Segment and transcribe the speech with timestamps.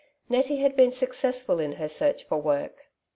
[0.29, 2.89] Nettie had been successful in her search for work.